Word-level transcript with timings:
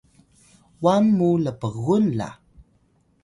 wa 0.83 0.95
mu 1.15 1.29
lpgun 1.43 2.05
la 2.17 2.29